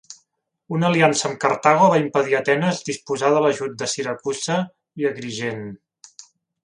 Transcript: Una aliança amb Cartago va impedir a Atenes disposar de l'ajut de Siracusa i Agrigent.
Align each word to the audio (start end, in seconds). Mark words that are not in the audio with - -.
Una 0.75 0.87
aliança 0.93 1.27
amb 1.29 1.37
Cartago 1.43 1.89
va 1.91 1.99
impedir 2.03 2.37
a 2.37 2.39
Atenes 2.45 2.81
disposar 2.87 3.31
de 3.35 3.43
l'ajut 3.47 3.77
de 3.83 3.91
Siracusa 3.93 4.57
i 5.03 5.07
Agrigent. 5.11 5.63